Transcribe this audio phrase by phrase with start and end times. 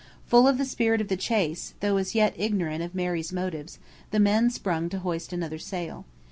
[0.25, 3.77] Full of the spirit of the chase, though as yet ignorant of Mary's motives,
[4.09, 6.05] the men sprang to hoist another sail.